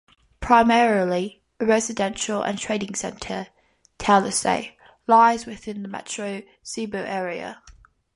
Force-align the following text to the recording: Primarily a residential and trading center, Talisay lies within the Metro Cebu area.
Primarily 0.39 1.43
a 1.59 1.65
residential 1.67 2.41
and 2.41 2.57
trading 2.57 2.95
center, 2.95 3.45
Talisay 3.99 4.71
lies 5.05 5.45
within 5.45 5.83
the 5.83 5.87
Metro 5.87 6.41
Cebu 6.63 6.97
area. 6.97 7.61